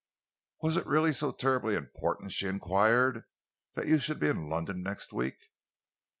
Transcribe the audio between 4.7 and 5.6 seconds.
next week?"